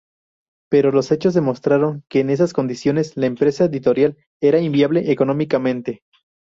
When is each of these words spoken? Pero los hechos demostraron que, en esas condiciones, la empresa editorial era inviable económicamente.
Pero 0.71 0.91
los 0.91 1.11
hechos 1.11 1.35
demostraron 1.35 2.03
que, 2.09 2.21
en 2.21 2.31
esas 2.31 2.53
condiciones, 2.53 3.15
la 3.17 3.27
empresa 3.27 3.65
editorial 3.65 4.17
era 4.41 4.59
inviable 4.59 5.11
económicamente. 5.11 6.01